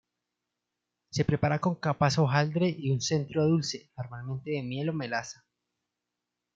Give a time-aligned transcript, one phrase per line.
[1.11, 5.45] Se prepara con capas hojaldre y un centro dulce, normalmente de miel o melaza.